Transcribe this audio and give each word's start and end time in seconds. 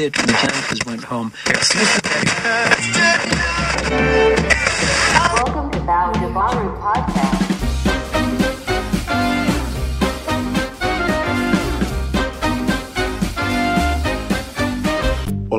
it. 0.00 0.14
The 0.14 0.32
janitors 0.32 0.80
went 0.86 1.04
home. 1.04 1.32
Welcome 5.34 5.70
to 5.72 5.80
Baru 6.32 6.68
Podcast. 6.80 7.09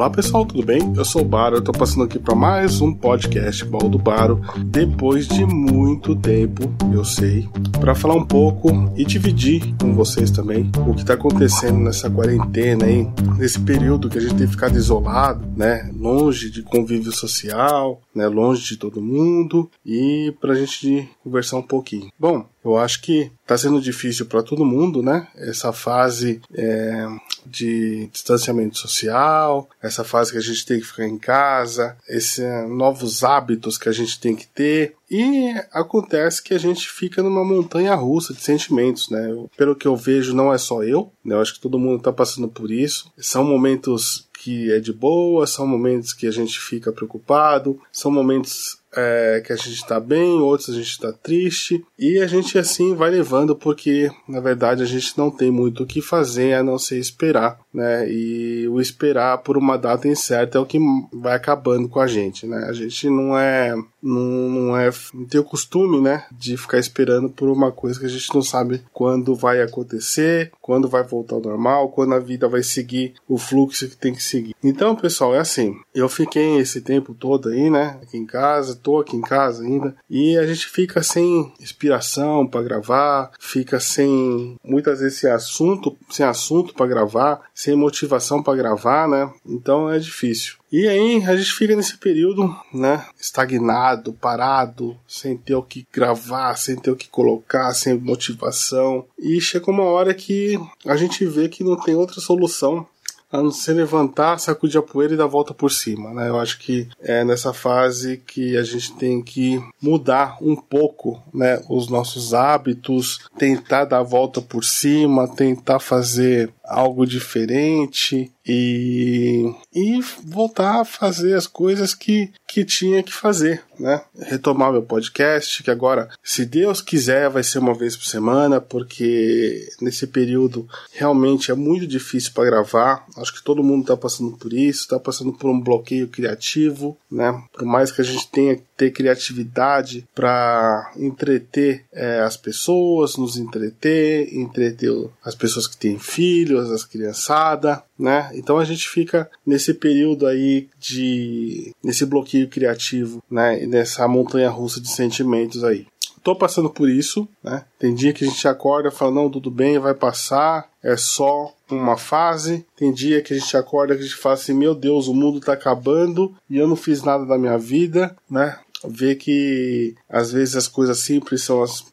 Olá 0.01 0.09
pessoal, 0.09 0.43
tudo 0.43 0.65
bem? 0.65 0.81
Eu 0.97 1.05
sou 1.05 1.21
o 1.21 1.25
Baro, 1.25 1.57
eu 1.57 1.61
tô 1.61 1.71
passando 1.71 2.05
aqui 2.05 2.17
para 2.17 2.33
mais 2.33 2.81
um 2.81 2.91
podcast 2.91 3.63
Baú 3.65 3.87
do 3.87 3.99
Baro, 3.99 4.41
depois 4.65 5.27
de 5.27 5.45
muito 5.45 6.15
tempo, 6.15 6.63
eu 6.91 7.05
sei, 7.05 7.47
para 7.79 7.93
falar 7.93 8.15
um 8.15 8.25
pouco 8.25 8.91
e 8.97 9.05
dividir 9.05 9.75
com 9.79 9.93
vocês 9.93 10.31
também 10.31 10.71
o 10.87 10.95
que 10.95 11.05
tá 11.05 11.13
acontecendo 11.13 11.77
nessa 11.77 12.09
quarentena 12.09 12.85
aí, 12.85 13.07
nesse 13.37 13.59
período 13.59 14.09
que 14.09 14.17
a 14.17 14.21
gente 14.21 14.33
tem 14.33 14.47
ficado 14.47 14.75
isolado, 14.75 15.45
né, 15.55 15.91
longe 15.95 16.49
de 16.49 16.63
convívio 16.63 17.11
social, 17.11 18.01
né, 18.15 18.27
longe 18.27 18.67
de 18.69 18.77
todo 18.77 18.99
mundo 19.03 19.69
e 19.85 20.33
pra 20.41 20.55
gente 20.55 21.07
conversar 21.23 21.57
um 21.57 21.61
pouquinho. 21.61 22.09
Bom, 22.19 22.47
eu 22.63 22.77
acho 22.77 23.01
que 23.01 23.31
está 23.41 23.57
sendo 23.57 23.81
difícil 23.81 24.25
para 24.27 24.43
todo 24.43 24.65
mundo, 24.65 25.01
né? 25.01 25.27
Essa 25.35 25.73
fase 25.73 26.41
é, 26.53 27.07
de 27.45 28.07
distanciamento 28.13 28.77
social, 28.77 29.67
essa 29.81 30.03
fase 30.03 30.31
que 30.31 30.37
a 30.37 30.41
gente 30.41 30.65
tem 30.65 30.79
que 30.79 30.85
ficar 30.85 31.07
em 31.07 31.17
casa, 31.17 31.97
esses 32.07 32.39
é, 32.39 32.65
novos 32.67 33.23
hábitos 33.23 33.77
que 33.77 33.89
a 33.89 33.91
gente 33.91 34.19
tem 34.19 34.35
que 34.35 34.47
ter. 34.47 34.95
E 35.09 35.53
acontece 35.73 36.41
que 36.41 36.53
a 36.53 36.57
gente 36.57 36.87
fica 36.87 37.21
numa 37.21 37.43
montanha 37.43 37.93
russa 37.95 38.33
de 38.33 38.41
sentimentos, 38.41 39.09
né? 39.09 39.27
Pelo 39.57 39.75
que 39.75 39.87
eu 39.87 39.95
vejo, 39.95 40.33
não 40.33 40.53
é 40.53 40.57
só 40.57 40.83
eu, 40.83 41.11
né? 41.25 41.35
Eu 41.35 41.41
acho 41.41 41.55
que 41.55 41.61
todo 41.61 41.79
mundo 41.79 41.97
está 41.97 42.13
passando 42.13 42.47
por 42.47 42.71
isso. 42.71 43.11
São 43.17 43.43
momentos 43.43 44.29
que 44.41 44.71
é 44.71 44.79
de 44.79 44.91
boa, 44.91 45.45
são 45.45 45.67
momentos 45.67 46.13
que 46.13 46.25
a 46.25 46.31
gente 46.31 46.59
fica 46.59 46.91
preocupado, 46.91 47.79
são 47.91 48.09
momentos 48.09 48.80
é, 48.95 49.41
que 49.45 49.53
a 49.53 49.55
gente 49.55 49.73
está 49.73 49.99
bem, 49.99 50.39
outros 50.39 50.69
a 50.69 50.73
gente 50.73 50.89
está 50.89 51.11
triste, 51.11 51.83
e 51.97 52.19
a 52.19 52.27
gente 52.27 52.57
assim 52.57 52.95
vai 52.95 53.09
levando 53.09 53.55
porque 53.55 54.09
na 54.27 54.39
verdade 54.39 54.83
a 54.83 54.85
gente 54.85 55.17
não 55.17 55.29
tem 55.31 55.51
muito 55.51 55.83
o 55.83 55.85
que 55.85 56.01
fazer 56.01 56.53
a 56.53 56.63
não 56.63 56.77
ser 56.77 56.99
esperar, 56.99 57.59
né? 57.73 58.09
E 58.09 58.67
o 58.67 58.79
esperar 58.81 59.37
por 59.39 59.57
uma 59.57 59.77
data 59.77 60.07
incerta 60.07 60.57
é 60.57 60.61
o 60.61 60.65
que 60.65 60.79
vai 61.13 61.35
acabando 61.35 61.87
com 61.87 61.99
a 61.99 62.07
gente, 62.07 62.45
né? 62.45 62.65
A 62.67 62.73
gente 62.73 63.09
não 63.09 63.37
é 63.37 63.75
não, 64.01 64.49
não 64.49 64.77
é 64.77 64.89
não 65.13 65.25
tem 65.25 65.39
o 65.39 65.45
costume, 65.45 66.01
né, 66.01 66.25
de 66.31 66.57
ficar 66.57 66.79
esperando 66.79 67.29
por 67.29 67.49
uma 67.49 67.71
coisa 67.71 67.99
que 67.99 68.05
a 68.05 68.09
gente 68.09 68.33
não 68.33 68.41
sabe 68.41 68.81
quando 68.91 69.35
vai 69.35 69.61
acontecer, 69.61 70.51
quando 70.61 70.89
vai 70.89 71.03
voltar 71.03 71.35
ao 71.35 71.41
normal, 71.41 71.89
quando 71.89 72.15
a 72.15 72.19
vida 72.19 72.47
vai 72.47 72.63
seguir 72.63 73.13
o 73.27 73.37
fluxo 73.37 73.87
que 73.87 73.95
tem 73.95 74.13
que 74.13 74.23
seguir. 74.23 74.55
Então, 74.63 74.95
pessoal, 74.95 75.35
é 75.35 75.39
assim. 75.39 75.75
Eu 75.93 76.09
fiquei 76.09 76.57
esse 76.57 76.81
tempo 76.81 77.13
todo 77.13 77.49
aí, 77.49 77.69
né, 77.69 77.99
aqui 78.01 78.17
em 78.17 78.25
casa, 78.25 78.75
tô 78.81 78.99
aqui 78.99 79.15
em 79.15 79.21
casa 79.21 79.63
ainda, 79.63 79.95
e 80.09 80.37
a 80.37 80.45
gente 80.45 80.67
fica 80.67 81.03
sem 81.03 81.51
inspiração 81.59 82.47
para 82.47 82.63
gravar, 82.63 83.31
fica 83.39 83.79
sem 83.79 84.55
muitas 84.63 84.99
vezes 84.99 85.19
sem 85.19 85.31
assunto, 85.31 85.97
sem 86.09 86.25
assunto 86.25 86.73
para 86.73 86.87
gravar, 86.87 87.41
sem 87.53 87.75
motivação 87.75 88.41
para 88.41 88.57
gravar, 88.57 89.07
né? 89.07 89.31
Então 89.45 89.89
é 89.89 89.99
difícil. 89.99 90.61
E 90.71 90.87
aí 90.87 91.21
a 91.25 91.35
gente 91.35 91.51
fica 91.51 91.75
nesse 91.75 91.97
período, 91.97 92.55
né, 92.73 93.05
estagnado, 93.19 94.13
parado, 94.13 94.97
sem 95.05 95.35
ter 95.35 95.53
o 95.53 95.61
que 95.61 95.85
gravar, 95.91 96.55
sem 96.55 96.77
ter 96.77 96.91
o 96.91 96.95
que 96.95 97.09
colocar, 97.09 97.73
sem 97.73 97.99
motivação. 97.99 99.05
E 99.19 99.41
chega 99.41 99.69
uma 99.69 99.83
hora 99.83 100.13
que 100.13 100.57
a 100.85 100.95
gente 100.95 101.25
vê 101.25 101.49
que 101.49 101.61
não 101.61 101.75
tem 101.75 101.93
outra 101.93 102.21
solução 102.21 102.87
a 103.31 103.41
não 103.41 103.51
ser 103.51 103.73
levantar, 103.73 104.39
sacudir 104.39 104.79
a 104.79 104.83
poeira 104.83 105.13
e 105.13 105.17
dar 105.17 105.23
a 105.23 105.27
volta 105.27 105.53
por 105.53 105.71
cima, 105.71 106.13
né? 106.13 106.29
Eu 106.29 106.39
acho 106.39 106.59
que 106.59 106.87
é 106.99 107.23
nessa 107.23 107.53
fase 107.53 108.17
que 108.17 108.57
a 108.57 108.63
gente 108.63 108.93
tem 108.95 109.21
que 109.21 109.61
mudar 109.81 110.37
um 110.41 110.55
pouco, 110.55 111.21
né, 111.33 111.61
os 111.69 111.87
nossos 111.87 112.33
hábitos, 112.33 113.19
tentar 113.37 113.85
dar 113.85 113.99
a 113.99 114.03
volta 114.03 114.41
por 114.41 114.63
cima, 114.63 115.27
tentar 115.27 115.79
fazer 115.79 116.53
algo 116.71 117.05
diferente 117.05 118.31
e, 118.45 119.53
e 119.73 119.99
voltar 120.25 120.81
a 120.81 120.85
fazer 120.85 121.35
as 121.35 121.45
coisas 121.47 121.93
que, 121.93 122.31
que 122.47 122.65
tinha 122.65 123.03
que 123.03 123.13
fazer, 123.13 123.61
né? 123.79 124.01
Retomar 124.19 124.71
meu 124.71 124.81
podcast, 124.81 125.61
que 125.63 125.69
agora, 125.69 126.09
se 126.23 126.45
Deus 126.45 126.81
quiser, 126.81 127.29
vai 127.29 127.43
ser 127.43 127.59
uma 127.59 127.73
vez 127.73 127.95
por 127.95 128.05
semana, 128.05 128.59
porque 128.59 129.69
nesse 129.81 130.07
período 130.07 130.67
realmente 130.91 131.51
é 131.51 131.55
muito 131.55 131.85
difícil 131.85 132.31
para 132.33 132.45
gravar. 132.45 133.05
Acho 133.17 133.33
que 133.33 133.43
todo 133.43 133.63
mundo 133.63 133.81
está 133.81 133.97
passando 133.97 134.35
por 134.37 134.53
isso, 134.53 134.81
está 134.81 134.99
passando 134.99 135.33
por 135.33 135.49
um 135.49 135.59
bloqueio 135.59 136.07
criativo, 136.07 136.97
né? 137.11 137.41
Por 137.53 137.65
mais 137.65 137.91
que 137.91 138.01
a 138.01 138.05
gente 138.05 138.27
tenha 138.29 138.55
que 138.55 138.63
ter 138.75 138.91
criatividade 138.91 140.07
para 140.15 140.91
entreter 140.97 141.85
é, 141.93 142.19
as 142.21 142.35
pessoas, 142.35 143.15
nos 143.15 143.37
entreter, 143.37 144.33
entreter 144.33 144.91
as 145.23 145.35
pessoas 145.35 145.67
que 145.67 145.77
têm 145.77 145.99
filhos, 145.99 146.60
as 146.69 146.83
criançadas, 146.83 147.79
né? 147.97 148.29
Então 148.33 148.57
a 148.57 148.65
gente 148.65 148.87
fica 148.87 149.29
nesse 149.45 149.73
período 149.73 150.27
aí 150.27 150.67
de 150.79 151.73
nesse 151.83 152.05
bloqueio 152.05 152.49
criativo, 152.49 153.23
né? 153.31 153.63
E 153.63 153.67
nessa 153.67 154.07
montanha 154.07 154.49
russa 154.49 154.81
de 154.81 154.89
sentimentos 154.89 155.63
aí. 155.63 155.87
Tô 156.23 156.35
passando 156.35 156.69
por 156.69 156.87
isso, 156.87 157.27
né? 157.43 157.65
Tem 157.79 157.95
dia 157.95 158.13
que 158.13 158.23
a 158.23 158.27
gente 158.27 158.47
acorda 158.47 158.91
fala, 158.91 159.11
não, 159.11 159.29
tudo 159.29 159.49
bem, 159.49 159.79
vai 159.79 159.95
passar, 159.95 160.69
é 160.83 160.95
só 160.95 161.51
uma 161.69 161.97
fase. 161.97 162.63
Tem 162.75 162.93
dia 162.93 163.21
que 163.21 163.33
a 163.33 163.37
gente 163.37 163.57
acorda 163.57 163.95
que 163.95 164.01
a 164.01 164.03
gente 164.03 164.15
fala 164.15 164.35
assim, 164.35 164.53
meu 164.53 164.75
Deus, 164.75 165.07
o 165.07 165.15
mundo 165.15 165.39
tá 165.39 165.53
acabando 165.53 166.35
e 166.47 166.57
eu 166.57 166.67
não 166.67 166.75
fiz 166.75 167.01
nada 167.01 167.25
da 167.25 167.39
minha 167.39 167.57
vida, 167.57 168.15
né? 168.29 168.59
Ver 168.87 169.15
que 169.15 169.95
às 170.09 170.31
vezes 170.31 170.55
as 170.55 170.67
coisas 170.67 170.99
simples 170.99 171.43
são 171.43 171.61
as, 171.61 171.85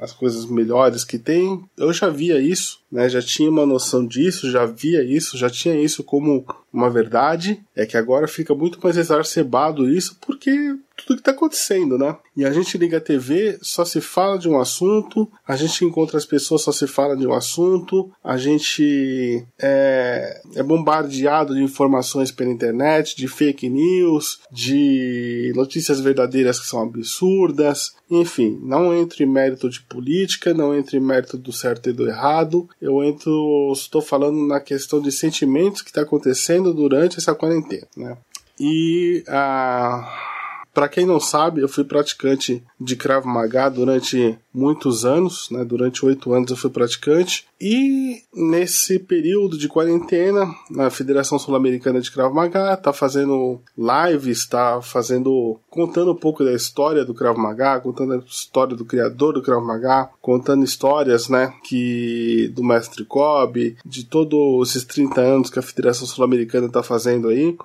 as 0.00 0.12
coisas 0.12 0.44
melhores 0.46 1.04
que 1.04 1.18
tem. 1.18 1.62
Eu 1.76 1.92
já 1.92 2.08
via 2.08 2.40
isso, 2.40 2.80
né? 2.90 3.08
Já 3.08 3.22
tinha 3.22 3.50
uma 3.50 3.66
noção 3.66 4.06
disso, 4.06 4.50
já 4.50 4.66
via 4.66 5.02
isso, 5.04 5.38
já 5.38 5.48
tinha 5.48 5.74
isso 5.74 6.02
como 6.02 6.44
uma 6.72 6.90
verdade. 6.90 7.62
É 7.76 7.86
que 7.86 7.96
agora 7.96 8.26
fica 8.26 8.54
muito 8.54 8.78
mais 8.82 8.96
exacerbado 8.96 9.88
isso 9.88 10.16
porque 10.20 10.76
tudo 11.06 11.16
que 11.16 11.22
está 11.22 11.32
acontecendo, 11.32 11.98
né? 11.98 12.16
E 12.36 12.44
a 12.44 12.52
gente 12.52 12.78
liga 12.78 12.98
a 12.98 13.00
TV, 13.00 13.58
só 13.60 13.84
se 13.84 14.00
fala 14.00 14.38
de 14.38 14.48
um 14.48 14.58
assunto, 14.58 15.30
a 15.46 15.56
gente 15.56 15.84
encontra 15.84 16.16
as 16.16 16.24
pessoas, 16.24 16.62
só 16.62 16.72
se 16.72 16.86
fala 16.86 17.16
de 17.16 17.26
um 17.26 17.32
assunto, 17.32 18.10
a 18.22 18.36
gente 18.36 19.44
é, 19.60 20.40
é 20.54 20.62
bombardeado 20.62 21.54
de 21.54 21.62
informações 21.62 22.30
pela 22.30 22.50
internet, 22.50 23.16
de 23.16 23.28
fake 23.28 23.68
news, 23.68 24.40
de 24.50 25.52
notícias 25.54 26.00
verdadeiras 26.00 26.58
que 26.58 26.66
são 26.66 26.82
absurdas, 26.82 27.94
enfim, 28.10 28.58
não 28.62 28.94
entro 28.94 29.22
em 29.22 29.26
mérito 29.26 29.68
de 29.68 29.80
política, 29.82 30.54
não 30.54 30.74
entro 30.74 30.96
em 30.96 31.00
mérito 31.00 31.36
do 31.36 31.52
certo 31.52 31.90
e 31.90 31.92
do 31.92 32.08
errado, 32.08 32.68
eu 32.80 33.02
entro, 33.02 33.72
estou 33.74 34.00
falando 34.00 34.46
na 34.46 34.60
questão 34.60 35.00
de 35.00 35.12
sentimentos 35.12 35.82
que 35.82 35.90
está 35.90 36.02
acontecendo 36.02 36.72
durante 36.72 37.18
essa 37.18 37.34
quarentena, 37.34 37.86
né? 37.96 38.16
E 38.58 39.24
a. 39.28 40.31
Para 40.74 40.88
quem 40.88 41.04
não 41.04 41.20
sabe, 41.20 41.60
eu 41.60 41.68
fui 41.68 41.84
praticante 41.84 42.62
de 42.80 42.96
Krav 42.96 43.26
Maga 43.26 43.68
durante 43.68 44.38
muitos 44.54 45.04
anos, 45.04 45.48
né? 45.50 45.64
Durante 45.64 46.04
oito 46.04 46.32
anos 46.32 46.50
eu 46.50 46.56
fui 46.56 46.70
praticante. 46.70 47.46
E 47.60 48.22
nesse 48.34 48.98
período 48.98 49.58
de 49.58 49.68
quarentena, 49.68 50.46
a 50.78 50.90
Federação 50.90 51.38
Sul-Americana 51.38 52.00
de 52.00 52.10
Krav 52.10 52.34
Maga 52.34 52.72
está 52.72 52.92
fazendo 52.92 53.60
lives, 53.76 54.38
está 54.38 54.80
fazendo. 54.80 55.58
contando 55.70 56.12
um 56.12 56.16
pouco 56.16 56.42
da 56.42 56.52
história 56.52 57.04
do 57.04 57.14
Krav 57.14 57.36
Maga, 57.38 57.80
contando 57.80 58.14
a 58.14 58.18
história 58.18 58.74
do 58.74 58.84
criador 58.84 59.34
do 59.34 59.42
Krav 59.42 59.62
Maga, 59.62 60.08
contando 60.20 60.64
histórias, 60.64 61.28
né? 61.28 61.52
Que. 61.62 62.50
do 62.54 62.64
mestre 62.64 63.04
Kobe, 63.04 63.76
de 63.84 64.04
todos 64.04 64.70
esses 64.70 64.84
30 64.84 65.20
anos 65.20 65.50
que 65.50 65.58
a 65.58 65.62
Federação 65.62 66.06
Sul-Americana 66.06 66.66
está 66.66 66.82
fazendo 66.82 67.28
aí. 67.28 67.56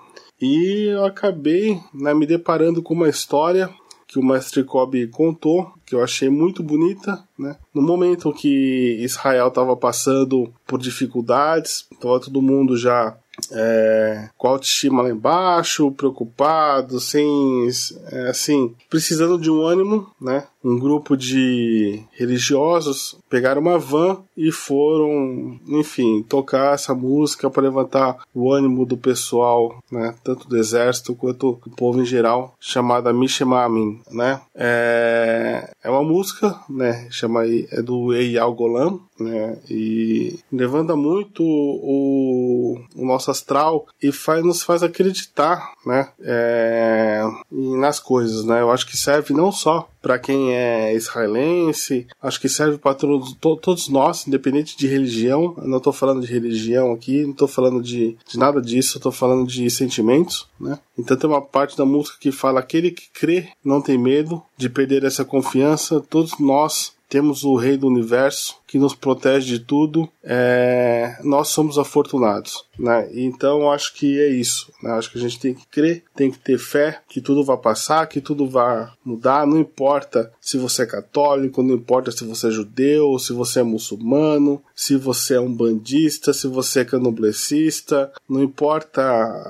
E 0.42 0.86
eu 0.90 1.06
acabei 1.06 1.80
né, 1.94 2.14
me 2.14 2.26
deparando 2.26 2.82
com 2.82 2.94
uma 2.94 3.10
história 3.10 3.70
que 4.08 4.18
o 4.18 4.24
mestre 4.24 4.64
Kobe 4.64 5.08
contou, 5.08 5.74
que 5.86 5.94
eu 5.94 6.02
achei 6.02 6.30
muito 6.30 6.64
bonita, 6.64 7.22
né? 7.38 7.58
No 7.74 7.82
momento 7.82 8.32
que 8.32 8.98
Israel 9.02 9.50
estava 9.50 9.76
passando 9.76 10.54
por 10.66 10.80
dificuldades, 10.80 11.86
estava 11.92 12.20
todo 12.20 12.42
mundo 12.42 12.78
já 12.78 13.18
é, 13.52 14.30
com 14.38 14.48
a 14.48 14.52
autoestima 14.52 15.02
lá 15.02 15.10
embaixo, 15.10 15.92
preocupado, 15.92 17.00
sem, 17.00 17.68
é, 18.12 18.30
assim, 18.30 18.74
precisando 18.90 19.38
de 19.38 19.50
um 19.50 19.62
ânimo, 19.66 20.08
né? 20.20 20.46
Um 20.64 20.78
grupo 20.78 21.16
de 21.16 22.04
religiosos 22.12 23.18
pegaram 23.30 23.62
uma 23.62 23.80
van 23.80 24.18
e 24.36 24.52
foram, 24.52 25.58
enfim, 25.68 26.24
tocar 26.28 26.74
essa 26.74 26.94
música 26.94 27.50
para 27.50 27.64
levantar 27.64 28.18
o 28.34 28.52
ânimo 28.52 28.86
do 28.86 28.98
pessoal, 28.98 29.82
né? 29.90 30.14
Tanto 30.24 30.48
do 30.48 30.58
exército 30.58 31.16
quanto 31.16 31.60
do 31.66 31.76
povo 31.76 32.02
em 32.02 32.06
geral, 32.06 32.54
chamada 32.60 33.14
Mishemamin, 33.14 34.02
né? 34.12 34.42
É, 34.54 35.70
é 35.84 35.90
uma 35.90 36.04
música, 36.04 36.60
né? 36.70 37.08
Chama 37.10 37.46
é 37.46 37.82
do 37.82 38.14
Eyal 38.14 38.54
Golan, 38.54 39.00
né? 39.20 39.58
E 39.70 40.40
levanta 40.52 40.96
muito 40.96 41.44
o, 41.44 42.80
o 42.96 43.06
nosso 43.06 43.27
nosso 43.28 43.32
astral 43.32 43.88
e 44.02 44.12
faz, 44.12 44.44
nos 44.44 44.64
faz 44.64 44.82
acreditar, 44.82 45.74
né? 45.86 46.10
É, 46.22 47.22
nas 47.52 48.00
coisas, 48.00 48.46
né? 48.46 48.62
Eu 48.62 48.72
acho 48.72 48.88
que 48.88 48.98
serve 48.98 49.34
não 49.34 49.52
só 49.52 49.90
para 50.02 50.18
quem 50.18 50.56
é 50.56 50.96
israelense, 50.96 52.08
acho 52.22 52.40
que 52.40 52.48
serve 52.48 52.78
para 52.78 52.96
todos, 52.96 53.36
todos 53.62 53.90
nós, 53.90 54.26
independente 54.26 54.78
de 54.78 54.88
religião. 54.88 55.54
Eu 55.58 55.68
não 55.68 55.78
estou 55.78 55.92
falando 55.92 56.22
de 56.22 56.32
religião 56.32 56.94
aqui, 56.94 57.24
não 57.24 57.32
estou 57.32 57.48
falando 57.48 57.82
de, 57.82 58.18
de 58.26 58.38
nada 58.38 58.62
disso, 58.62 58.98
estou 58.98 59.12
falando 59.12 59.46
de 59.46 59.70
sentimentos, 59.70 60.48
né? 60.60 60.80
Então 60.98 61.18
tem 61.18 61.30
uma 61.30 61.42
parte 61.42 61.78
da 61.78 61.86
música 61.86 62.18
que 62.20 62.32
fala: 62.32 62.60
aquele 62.60 62.92
que 62.92 63.10
crê 63.12 63.50
não 63.64 63.82
tem 63.82 63.98
medo 63.98 64.42
de 64.56 64.70
perder 64.70 65.04
essa 65.04 65.26
confiança. 65.26 66.00
Todos 66.00 66.40
nós 66.40 66.97
temos 67.10 67.44
o 67.44 67.56
Rei 67.56 67.78
do 67.78 67.88
Universo 67.88 68.58
que 68.68 68.78
nos 68.78 68.94
protege 68.94 69.58
de 69.58 69.60
tudo. 69.60 70.10
É, 70.24 71.18
nós 71.24 71.50
somos 71.50 71.78
afortunados, 71.78 72.66
né? 72.78 73.10
Então 73.14 73.72
acho 73.72 73.94
que 73.94 74.20
é 74.20 74.28
isso. 74.28 74.72
Né? 74.84 74.92
Acho 74.92 75.12
que 75.12 75.18
a 75.18 75.22
gente 75.22 75.40
tem 75.40 75.54
que 75.54 75.66
crer, 75.68 76.04
tem 76.16 76.30
que 76.30 76.38
ter 76.38 76.58
fé 76.58 77.00
que 77.08 77.22
tudo 77.22 77.44
vai 77.44 77.58
passar, 77.58 78.08
que 78.08 78.20
tudo 78.20 78.48
vai 78.48 78.90
mudar. 79.06 79.48
Não 79.48 79.58
importa 79.58 80.32
se 80.42 80.58
você 80.58 80.84
é 80.84 80.86
católico, 80.86 81.64
não 81.64 81.76
importa 81.76 82.12
se 82.12 82.26
você 82.26 82.48
é 82.48 82.52
judeu, 82.52 83.18
se 83.20 83.32
você 83.32 83.62
é 83.62 83.64
muçulmano, 83.64 84.62
se 84.76 84.98
você 84.98 85.36
é 85.36 85.40
um 85.40 85.54
bandista, 85.54 86.34
se 86.34 86.48
você 86.48 86.82
é 86.82 86.86
canoblecista, 86.86 88.12
não 88.30 88.44
importa 88.44 89.02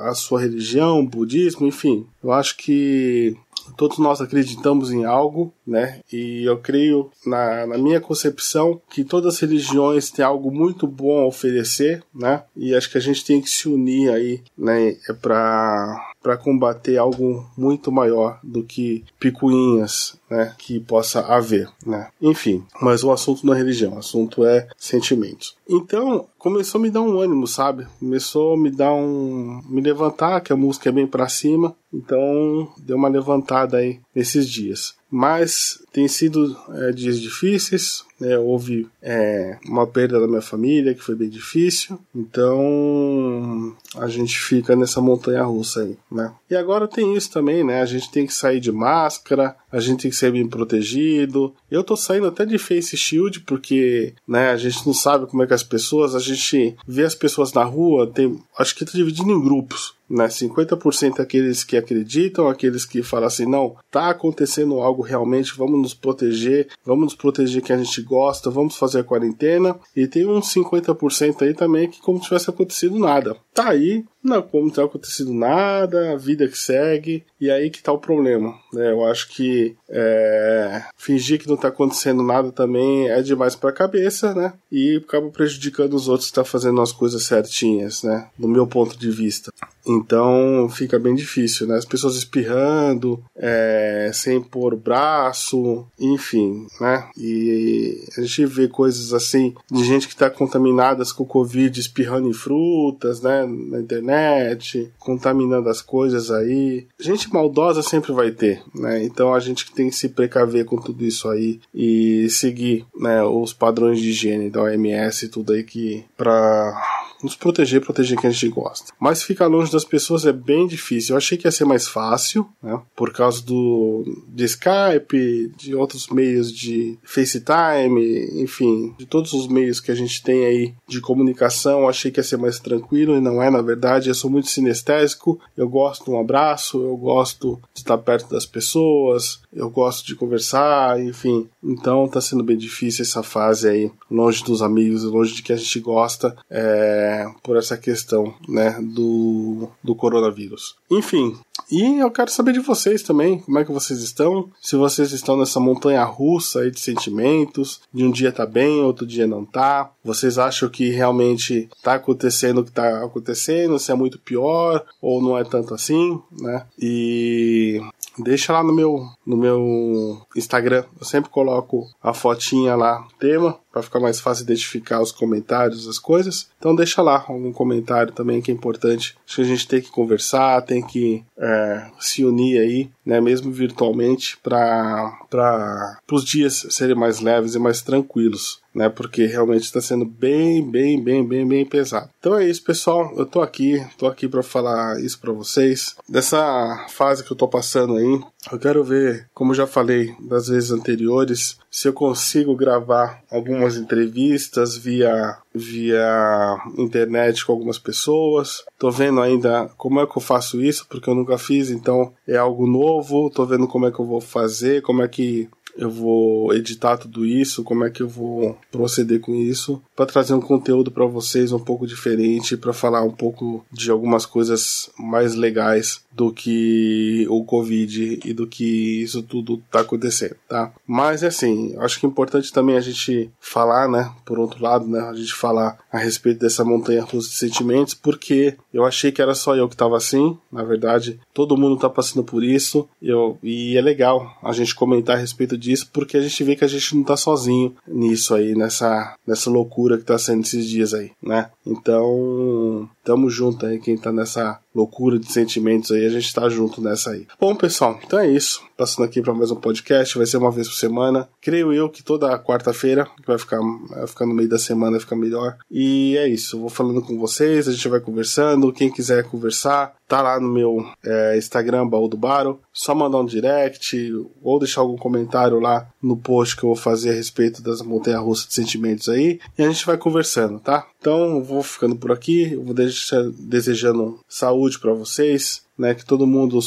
a 0.08 0.14
sua 0.14 0.42
religião, 0.42 1.06
budismo, 1.06 1.66
enfim. 1.66 2.06
Eu 2.24 2.32
acho 2.32 2.56
que 2.58 3.36
todos 3.76 3.98
nós 3.98 4.22
acreditamos 4.22 4.92
em 4.92 5.06
algo, 5.06 5.54
né? 5.66 6.00
E 6.12 6.44
eu 6.46 6.58
creio, 6.58 7.10
na, 7.26 7.68
na 7.68 7.78
minha 7.78 8.00
concepção, 8.00 8.82
que 8.90 9.04
todas 9.04 9.36
as 9.36 9.40
religiões 9.40 10.12
têm 10.12 10.24
algo 10.24 10.52
muito 10.52 10.88
bom 10.88 11.20
a 11.20 11.26
oferecer, 11.26 12.04
né? 12.14 12.44
E 12.56 12.76
acho 12.76 12.90
que 12.92 12.98
a 12.98 13.02
gente 13.02 13.26
tem 13.26 13.42
que 13.42 13.50
se 13.50 13.68
unir 13.68 14.12
aí, 14.12 14.42
né? 14.58 14.96
É 15.10 15.14
para 15.14 16.04
para 16.28 16.36
combater 16.36 16.98
algo 16.98 17.50
muito 17.56 17.90
maior 17.90 18.38
do 18.44 18.62
que 18.62 19.06
picuinhas, 19.18 20.18
né, 20.30 20.54
que 20.58 20.80
possa 20.80 21.22
haver, 21.22 21.70
né? 21.86 22.10
Enfim, 22.22 22.64
mas 22.82 23.04
o 23.04 23.12
assunto 23.12 23.46
não 23.46 23.54
é 23.54 23.58
religião, 23.58 23.94
o 23.94 24.00
assunto 24.00 24.46
é 24.46 24.68
sentimentos. 24.78 25.56
Então, 25.70 26.28
começou 26.38 26.80
a 26.80 26.82
me 26.82 26.90
dar 26.90 27.02
um 27.02 27.20
ânimo, 27.20 27.48
sabe? 27.48 27.88
Começou 28.00 28.54
a 28.54 28.58
me 28.58 28.72
dar 28.72 28.94
um 28.94 29.62
me 29.68 29.82
levantar, 29.82 30.42
que 30.42 30.54
a 30.54 30.58
música 30.58 30.90
é 30.90 30.92
bem 30.92 31.08
para 31.08 31.28
cima, 31.28 31.76
então 31.94 32.72
deu 32.78 32.98
uma 32.98 33.08
levantada 33.08 33.78
aí 33.78 34.00
nesses 34.14 34.48
dias. 34.48 34.96
Mas 35.10 35.82
tem 35.94 36.08
sido 36.08 36.56
é, 36.74 36.92
dias 36.92 37.20
difíceis, 37.20 38.04
né? 38.20 38.38
houve 38.38 38.90
é, 39.02 39.58
uma 39.66 39.88
perda 39.88 40.20
da 40.20 40.28
minha 40.28 40.42
família 40.42 40.94
que 40.94 41.04
foi 41.04 41.16
bem 41.16 41.30
difícil, 41.30 41.98
então 42.14 43.74
a 43.96 44.08
gente 44.08 44.38
fica 44.38 44.76
nessa 44.76 45.00
montanha 45.00 45.44
russa 45.44 45.84
aí, 45.84 45.98
né? 46.12 46.34
E 46.50 46.56
agora 46.56 46.90
tem 46.90 47.16
isso 47.16 47.32
também, 47.32 47.64
né? 47.64 47.82
A 47.82 47.86
gente 47.86 48.12
tem 48.12 48.26
que 48.26 48.34
sair 48.34 48.60
de 48.60 48.72
máscara, 48.72 49.56
a 49.72 49.80
gente 49.80 50.02
tem 50.02 50.12
que 50.12 50.17
ser 50.18 50.32
bem 50.32 50.48
protegido. 50.48 51.54
Eu 51.70 51.84
tô 51.84 51.96
saindo 51.96 52.28
até 52.28 52.46
de 52.46 52.58
face 52.58 52.98
shield 52.98 53.42
porque, 53.42 54.14
né, 54.28 54.52
a 54.52 54.58
gente 54.58 54.86
não 54.86 54.94
sabe 54.94 55.28
como 55.28 55.44
é 55.44 55.48
que 55.48 55.54
as 55.54 55.64
pessoas, 55.64 56.16
a 56.16 56.20
gente 56.20 56.76
vê 56.88 57.04
as 57.04 57.16
pessoas 57.16 57.54
na 57.54 57.64
rua, 57.64 58.08
tem, 58.08 58.40
acho 58.58 58.76
que 58.76 58.86
tá 58.86 58.92
dividindo 58.94 59.32
em 59.32 59.42
grupos 59.42 59.97
né? 60.10 60.28
50% 60.28 61.20
aqueles 61.20 61.64
que 61.64 61.78
acreditam, 61.78 62.48
aqueles 62.48 62.86
que 62.86 63.04
falam 63.04 63.28
assim, 63.28 63.46
não, 63.46 63.76
tá 63.92 64.10
acontecendo 64.10 64.80
algo 64.80 65.02
realmente, 65.02 65.58
vamos 65.58 65.82
nos 65.82 65.94
proteger, 65.94 66.68
vamos 66.86 67.06
nos 67.06 67.16
proteger 67.16 67.62
que 67.62 67.74
a 67.74 67.78
gente 67.78 68.02
gosta, 68.02 68.50
vamos 68.50 68.78
fazer 68.78 69.00
a 69.00 69.04
quarentena. 69.04 69.76
E 69.96 70.08
tem 70.08 70.26
uns 70.26 70.54
50% 70.54 71.42
aí 71.42 71.54
também 71.54 71.90
que 71.90 72.02
como 72.02 72.20
se 72.20 72.26
tivesse 72.26 72.50
acontecido 72.50 72.98
nada. 72.98 73.36
Tá 73.54 73.70
aí, 73.70 74.06
não, 74.28 74.42
como 74.42 74.72
não 74.76 74.86
acontecido 74.86 75.34
nada, 75.34 76.12
a 76.12 76.18
vida 76.18 76.48
que 76.48 76.58
segue, 76.58 77.24
e 77.40 77.50
aí 77.50 77.70
que 77.70 77.82
tá 77.82 77.94
o 77.94 77.98
problema. 77.98 78.54
Né? 78.74 78.92
Eu 78.92 79.06
acho 79.06 79.30
que 79.30 79.76
é, 79.90 80.84
fingir 80.98 81.40
que 81.40 81.48
não 81.48 81.56
tá 81.56 81.70
acontecendo 81.70 82.22
nada 82.22 82.52
também 82.52 83.10
é 83.10 83.22
demais 83.22 83.56
pra 83.56 83.72
cabeça, 83.72 84.34
né? 84.34 84.54
E 84.72 84.98
acaba 84.98 85.30
prejudicando 85.30 85.94
os 85.94 86.10
outros 86.10 86.30
que 86.30 86.36
tá 86.36 86.44
fazendo 86.44 86.82
as 86.82 86.92
coisas 86.92 87.24
certinhas, 87.24 88.04
né? 88.04 88.28
Do 88.38 88.48
meu 88.48 88.68
ponto 88.68 88.98
de 88.98 89.10
vista. 89.10 89.52
Então 89.98 90.70
fica 90.70 90.98
bem 91.00 91.16
difícil, 91.16 91.68
né? 91.68 91.76
As 91.76 91.86
pessoas 91.86 92.16
espirrando, 92.16 93.24
é, 93.36 94.12
sem 94.14 94.42
pôr 94.42 94.76
braço, 94.76 95.86
enfim, 96.00 96.68
né? 96.80 97.08
E 97.18 98.06
a 98.18 98.22
gente 98.22 98.46
vê 98.46 98.68
coisas 98.68 99.14
assim 99.14 99.54
de 99.72 99.84
gente 99.84 100.08
que 100.08 100.14
está 100.14 100.30
contaminada 100.30 101.04
com 101.16 101.24
o 101.24 101.28
Covid 101.28 101.80
espirrando 101.80 102.30
em 102.30 102.34
frutas, 102.34 103.22
né? 103.22 103.46
Na 103.46 103.80
internet, 103.80 104.92
contaminando 105.00 105.70
as 105.70 105.82
coisas 105.82 106.32
aí. 106.32 106.88
Gente 107.00 107.32
maldosa 107.32 107.82
sempre 107.82 108.12
vai 108.12 108.32
ter, 108.32 108.62
né? 108.74 109.04
Então 109.04 109.34
a 109.34 109.40
gente 109.40 109.72
tem 109.72 109.90
que 109.90 109.96
se 109.96 110.10
precaver 110.10 110.66
com 110.66 110.78
tudo 110.78 111.06
isso 111.06 111.30
aí 111.30 111.60
e 111.74 112.30
seguir, 112.30 112.86
né? 112.96 113.24
Os 113.24 113.54
padrões 113.54 114.00
de 114.00 114.10
higiene 114.10 114.50
da 114.50 114.64
OMS 114.64 115.26
e 115.26 115.30
tudo 115.30 115.54
aí 115.54 115.64
que 115.64 116.06
para 116.16 116.97
nos 117.28 117.36
proteger, 117.36 117.82
proteger 117.82 118.18
quem 118.18 118.30
a 118.30 118.34
gente 118.34 118.50
gosta. 118.50 118.94
Mas 119.00 119.22
ficar 119.22 119.48
longe 119.48 119.72
das 119.72 119.84
pessoas 119.84 120.26
é 120.26 120.32
bem 120.32 120.66
difícil. 120.66 121.14
Eu 121.14 121.18
achei 121.18 121.38
que 121.38 121.46
ia 121.46 121.52
ser 121.52 121.66
mais 121.66 121.88
fácil, 121.88 122.48
né? 122.64 122.80
Por 122.96 123.12
causa 123.12 123.44
do 123.44 124.04
de 124.30 124.46
Skype, 124.46 125.52
de 125.58 125.76
outros 125.76 126.08
meios 126.08 126.52
de 126.52 126.98
FaceTime, 127.04 128.42
enfim, 128.42 128.96
de 128.98 129.06
todos 129.06 129.34
os 129.34 129.48
meios 129.48 129.80
que 129.80 129.92
a 129.92 129.96
gente 129.96 130.24
tem 130.24 130.46
aí 130.46 130.74
de 130.88 131.02
comunicação. 131.02 131.88
Achei 131.88 132.10
que 132.10 132.20
ia 132.20 132.24
ser 132.24 132.38
mais 132.38 132.60
tranquilo 132.60 133.16
e 133.16 133.22
não 133.22 133.44
é, 133.44 133.50
na 133.50 133.62
verdade. 133.62 134.10
Eu 134.10 134.16
sou 134.16 134.32
muito 134.32 134.48
sinestésico. 134.48 135.40
Eu 135.56 135.68
gosto 135.68 136.06
de 136.06 136.12
um 136.12 136.20
abraço, 136.20 136.82
eu 136.82 136.96
gosto 136.96 137.60
de 137.74 137.82
estar 137.82 137.98
perto 137.98 138.30
das 138.30 138.46
pessoas, 138.46 139.42
eu 139.52 139.70
gosto 139.70 140.06
de 140.06 140.16
conversar, 140.16 141.02
enfim. 141.02 141.50
Então 141.64 142.08
tá 142.08 142.22
sendo 142.22 142.44
bem 142.44 142.58
difícil 142.58 143.04
essa 143.04 143.22
fase 143.22 143.68
aí, 143.68 143.92
longe 144.10 144.44
dos 144.44 144.62
amigos, 144.62 145.04
longe 145.04 145.34
de 145.34 145.44
que 145.44 145.52
a 145.52 145.58
gente 145.58 145.80
gosta. 145.80 146.36
É 146.50 147.17
por 147.44 147.58
essa 147.58 147.78
questão 147.78 148.34
né, 148.48 148.78
do, 148.82 149.70
do 149.84 149.96
coronavírus. 149.96 150.76
Enfim, 150.90 151.38
e 151.70 152.00
eu 152.00 152.10
quero 152.10 152.32
saber 152.32 152.54
de 152.54 152.60
vocês 152.60 153.02
também, 153.04 153.40
como 153.40 153.60
é 153.60 153.66
que 153.66 153.72
vocês 153.72 154.02
estão, 154.02 154.50
se 154.62 154.76
vocês 154.76 155.12
estão 155.12 155.36
nessa 155.36 155.60
montanha 155.60 156.04
russa 156.04 156.62
aí 156.62 156.72
de 156.72 156.80
sentimentos, 156.80 157.82
de 157.94 158.06
um 158.06 158.12
dia 158.12 158.32
tá 158.32 158.46
bem, 158.46 158.82
outro 158.82 159.06
dia 159.06 159.28
não 159.28 159.44
tá. 159.44 159.92
Vocês 160.04 160.38
acham 160.38 160.70
que 160.70 160.90
realmente 160.90 161.70
tá 161.84 161.96
acontecendo 161.96 162.60
o 162.60 162.64
que 162.64 162.72
tá 162.72 163.04
acontecendo, 163.04 163.80
se 163.80 163.92
é 163.92 163.96
muito 163.96 164.20
pior 164.20 164.86
ou 165.02 165.22
não 165.22 165.38
é 165.38 165.44
tanto 165.44 165.74
assim, 165.74 166.22
né? 166.32 166.66
E 166.80 167.82
deixa 168.18 168.54
lá 168.54 168.64
no 168.64 168.74
meu 168.74 169.06
no 169.26 169.36
meu 169.36 170.22
Instagram, 170.36 170.86
eu 171.00 171.06
sempre 171.06 171.30
coloco 171.30 171.86
a 172.02 172.14
fotinha 172.14 172.76
lá, 172.76 173.06
tema, 173.20 173.60
para 173.78 173.84
ficar 173.84 174.00
mais 174.00 174.20
fácil 174.20 174.44
identificar 174.44 175.02
os 175.02 175.12
comentários, 175.12 175.88
as 175.88 176.00
coisas. 176.00 176.50
Então 176.58 176.76
deixa 176.76 177.02
lá 177.02 177.24
algum 177.28 177.54
comentário 177.54 178.12
também 178.12 178.42
que 178.42 178.50
é 178.50 178.54
importante. 178.54 179.16
Acho 179.26 179.36
que 179.36 179.42
a 179.42 179.46
gente 179.46 179.68
tem 179.68 179.82
que 179.82 179.92
conversar, 179.92 180.62
tem 180.64 180.82
que 180.82 181.24
é, 181.38 181.88
se 182.00 182.26
unir 182.26 182.60
aí, 182.60 182.90
né, 183.06 183.22
mesmo 183.22 183.52
virtualmente, 183.52 184.38
para 184.42 186.00
os 186.12 186.26
dias 186.26 186.66
serem 186.72 186.96
mais 186.96 187.20
leves 187.20 187.54
e 187.54 187.60
mais 187.60 187.82
tranquilos. 187.82 188.60
Né, 188.78 188.90
porque 188.90 189.26
realmente 189.26 189.64
está 189.64 189.82
sendo 189.82 190.06
bem, 190.06 190.64
bem, 190.64 191.04
bem, 191.04 191.28
bem, 191.28 191.48
bem 191.48 191.66
pesado. 191.66 192.12
Então 192.20 192.38
é 192.38 192.48
isso, 192.48 192.64
pessoal. 192.64 193.12
Eu 193.18 193.26
tô 193.26 193.42
aqui, 193.42 193.84
tô 193.98 194.06
aqui 194.06 194.28
para 194.28 194.44
falar 194.44 195.02
isso 195.02 195.20
para 195.20 195.34
vocês. 195.34 195.96
Dessa 196.08 196.86
fase 196.88 197.24
que 197.24 197.32
eu 197.32 197.36
tô 197.36 197.48
passando 197.48 197.96
aí, 197.96 198.22
eu 198.52 198.60
quero 198.60 198.84
ver, 198.84 199.28
como 199.34 199.56
já 199.56 199.66
falei 199.66 200.16
das 200.20 200.48
vezes 200.48 200.70
anteriores, 200.70 201.58
se 201.72 201.88
eu 201.88 201.94
consigo 201.94 202.56
gravar 202.56 203.24
algumas 203.32 203.78
entrevistas 203.78 204.78
via 204.78 205.38
via 205.58 206.56
internet 206.78 207.44
com 207.46 207.52
algumas 207.52 207.80
pessoas. 207.80 208.64
Tô 208.78 208.92
vendo 208.92 209.20
ainda 209.22 209.70
como 209.76 210.00
é 210.00 210.06
que 210.06 210.16
eu 210.16 210.22
faço 210.22 210.62
isso, 210.62 210.86
porque 210.88 211.10
eu 211.10 211.16
nunca 211.16 211.38
fiz, 211.38 211.72
então 211.72 212.14
é 212.28 212.38
algo 212.38 212.68
novo. 212.68 213.30
Tô 213.30 213.46
vendo 213.46 213.68
como 213.68 213.88
é 213.88 213.92
que 213.92 214.00
eu 214.00 214.06
vou 214.06 214.22
fazer, 214.22 214.84
como 214.84 215.02
é 215.02 215.08
que 215.08 215.50
eu 215.78 215.90
vou 215.90 216.54
editar 216.54 216.98
tudo 216.98 217.26
isso, 217.26 217.64
como 217.64 217.86
é 217.86 217.90
que 217.90 218.02
eu 218.02 218.08
vou 218.08 218.58
proceder 218.72 219.20
com 219.20 219.36
isso, 219.36 219.82
para 219.96 220.06
trazer 220.06 220.34
um 220.34 220.42
conteúdo 220.42 220.92
para 220.92 221.06
vocês 221.06 221.52
um 221.52 221.60
pouco 221.60 221.88
diferente, 221.88 222.58
para 222.58 222.74
falar 222.74 223.04
um 223.04 223.12
pouco 223.12 223.66
de 223.72 223.92
algumas 223.92 224.26
coisas 224.26 224.90
mais 224.98 225.36
legais 225.36 226.02
do 226.12 226.34
que 226.34 227.28
o 227.30 227.44
Covid 227.44 228.20
e 228.26 228.34
do 228.34 228.48
que 228.48 229.04
isso 229.04 229.22
tudo 229.22 229.62
tá 229.72 229.82
acontecendo, 229.82 230.36
tá? 230.50 230.74
Mas 230.86 231.24
assim, 231.24 231.76
acho 231.78 232.00
que 232.00 232.08
é 232.08 232.10
importante 232.10 232.52
também 232.52 232.76
a 232.76 232.82
gente 232.82 233.30
falar, 233.40 233.88
né? 233.88 234.12
Por 234.26 234.40
outro 234.40 234.64
lado, 234.64 234.88
né? 234.88 235.00
A 235.00 235.14
gente 235.14 235.34
falar 235.34 235.78
a 235.92 236.00
respeito 236.00 236.40
dessa 236.40 236.66
montanha 236.66 237.04
russa 237.04 237.30
de 237.30 237.36
sentimentos, 237.36 237.94
porque 237.94 238.56
eu 238.74 238.84
achei 238.84 239.12
que 239.12 239.22
era 239.22 239.36
só 239.36 239.56
eu 239.56 239.70
que 239.70 239.78
tava 239.78 239.96
assim, 239.96 240.36
na 240.52 240.64
verdade, 240.64 241.20
todo 241.34 241.58
mundo 241.58 241.78
tá 241.78 241.90
passando 241.90 242.24
por 242.24 242.44
isso, 242.44 242.90
eu, 243.00 243.38
e 243.44 243.78
é 243.78 243.82
legal 243.82 244.38
a 244.42 244.52
gente 244.54 244.74
comentar 244.74 245.18
a 245.18 245.20
respeito 245.20 245.56
disso, 245.68 245.90
porque 245.92 246.18
a 246.18 246.22
gente 246.22 246.44
vê 246.44 246.56
que 246.56 246.64
a 246.64 246.68
gente 246.68 246.96
não 246.96 247.04
tá 247.04 247.18
sozinho 247.18 247.76
nisso 247.88 248.34
aí, 248.34 248.56
nessa, 248.56 249.16
nessa 249.26 249.50
loucura 249.50 249.98
que 249.98 250.06
tá 250.06 250.18
sendo 250.18 250.44
esses 250.44 250.66
dias 250.66 250.94
aí, 250.94 251.12
né? 251.22 251.50
Então, 251.66 252.90
tamo 253.04 253.30
junto 253.30 253.66
aí, 253.66 253.80
quem 253.80 253.98
tá 253.98 254.12
nessa 254.12 254.60
loucura 254.74 255.20
de 255.20 255.32
sentimentos 255.32 255.92
aí, 255.92 256.06
a 256.06 256.10
gente 256.10 256.34
tá 256.34 256.48
junto 256.48 256.82
nessa 256.82 257.12
aí. 257.12 257.28
Bom, 257.40 257.56
pessoal, 257.56 258.00
então 258.06 258.20
é 258.20 258.30
isso. 258.30 258.62
Passando 258.78 259.06
aqui 259.06 259.22
para 259.22 259.34
mais 259.34 259.50
um 259.50 259.56
podcast, 259.56 260.16
vai 260.18 260.28
ser 260.28 260.38
uma 260.38 260.52
vez 260.52 260.68
por 260.68 260.76
semana. 260.76 261.28
Creio 261.42 261.74
eu 261.74 261.90
que 261.90 262.04
toda 262.04 262.38
quarta-feira, 262.38 263.06
que 263.06 263.26
vai 263.26 263.40
ficar, 263.40 263.60
vai 263.90 264.06
ficar 264.06 264.26
no 264.28 264.36
meio 264.36 264.48
da 264.48 264.60
semana, 264.60 265.00
fica 265.00 265.16
melhor. 265.16 265.58
E 265.70 266.16
é 266.18 266.28
isso, 266.28 266.60
vou 266.60 266.70
falando 266.70 267.02
com 267.02 267.18
vocês, 267.18 267.68
a 267.68 267.72
gente 267.72 267.90
vai 267.90 268.00
conversando. 268.00 268.72
Quem 268.72 268.92
quiser 268.92 269.24
conversar, 269.24 269.96
tá 270.08 270.22
lá 270.22 270.40
no 270.40 270.48
meu 270.48 270.88
é, 271.06 271.38
Instagram, 271.38 271.88
Baú 271.88 272.08
do 272.08 272.18
Baro. 272.18 272.60
Só 272.72 272.96
mandar 272.96 273.20
um 273.20 273.26
direct 273.26 273.96
ou 274.42 274.60
deixar 274.60 274.82
algum 274.82 274.98
comentário 274.98 275.60
lá 275.60 275.88
no 276.02 276.16
post 276.16 276.56
que 276.56 276.64
eu 276.64 276.70
vou 276.70 276.76
fazer 276.76 277.12
a 277.12 277.14
respeito 277.14 277.62
das 277.62 277.82
montanhas 277.82 278.22
russas 278.22 278.48
de 278.48 278.54
sentimentos 278.54 279.10
aí. 279.10 279.40
E 279.58 279.64
a 279.64 279.70
gente 279.70 279.86
vai 279.86 279.98
conversando, 279.98 280.60
tá? 280.60 280.88
Então, 281.08 281.38
eu 281.38 281.42
vou 281.42 281.64
ficando 281.64 281.96
por 281.96 282.12
aqui. 282.12 282.52
Eu 282.52 282.66
vou 282.66 282.74
deixar, 282.74 283.24
desejando 283.40 284.20
saúde 284.28 284.78
para 284.78 284.92
vocês. 284.92 285.66
Né, 285.78 285.94
que 285.94 286.04
todo 286.04 286.26
mundo 286.26 286.58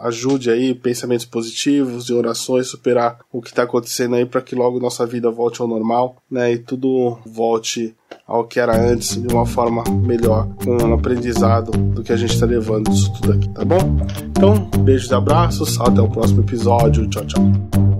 ajude 0.00 0.50
aí 0.50 0.74
pensamentos 0.74 1.26
positivos 1.26 2.08
e 2.08 2.14
orações 2.14 2.68
superar 2.68 3.18
o 3.30 3.42
que 3.42 3.50
está 3.50 3.64
acontecendo 3.64 4.14
aí 4.14 4.24
para 4.24 4.40
que 4.40 4.54
logo 4.54 4.80
nossa 4.80 5.04
vida 5.04 5.30
volte 5.30 5.60
ao 5.60 5.68
normal, 5.68 6.16
né, 6.30 6.54
e 6.54 6.58
tudo 6.58 7.18
volte 7.26 7.94
ao 8.26 8.46
que 8.46 8.58
era 8.58 8.74
antes 8.74 9.20
de 9.20 9.28
uma 9.28 9.44
forma 9.44 9.84
melhor, 9.90 10.48
com 10.64 10.82
um 10.82 10.94
aprendizado 10.94 11.72
do 11.72 12.02
que 12.02 12.10
a 12.10 12.16
gente 12.16 12.32
está 12.32 12.46
levando 12.46 12.90
isso 12.90 13.12
tudo 13.20 13.34
aqui, 13.34 13.50
tá 13.50 13.66
bom? 13.66 13.98
Então, 14.30 14.70
beijos 14.82 15.10
e 15.10 15.14
abraços, 15.14 15.78
até 15.78 16.00
o 16.00 16.08
próximo 16.08 16.40
episódio, 16.40 17.06
tchau, 17.10 17.26
tchau. 17.26 17.93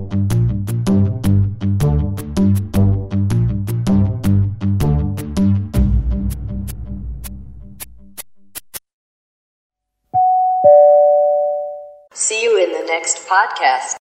Next 13.05 13.27
podcast. 13.27 13.91